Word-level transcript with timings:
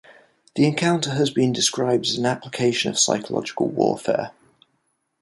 The 0.55 0.65
encounter 0.65 1.11
has 1.11 1.29
been 1.29 1.53
described 1.53 2.07
as 2.07 2.17
an 2.17 2.25
application 2.25 2.89
of 2.89 2.97
psychological 2.97 3.67
warfare. 3.67 4.31